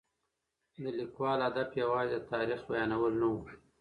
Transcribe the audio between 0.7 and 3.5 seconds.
د لیکوال هدف یوازې د تاریخ بیانول نه و.